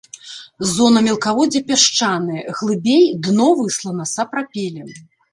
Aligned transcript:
Зона 0.75 0.99
мелкаводдзя 1.07 1.59
пясчаная, 1.67 2.41
глыбей 2.59 3.05
дно 3.27 3.47
выслана 3.59 4.05
сапрапелем. 4.13 4.89